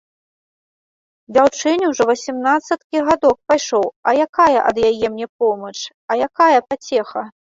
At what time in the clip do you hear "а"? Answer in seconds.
4.07-4.15, 6.11-6.21